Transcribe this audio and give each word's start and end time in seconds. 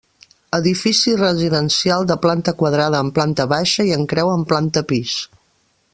Edifici 0.57 1.13
residencial 1.19 2.07
de 2.11 2.17
planta 2.25 2.55
quadrada 2.63 3.03
en 3.07 3.13
planta 3.19 3.49
baixa 3.55 3.87
i 3.91 3.95
en 3.99 4.11
creu 4.15 4.33
en 4.39 4.51
planta 4.55 4.87
pis. 4.95 5.19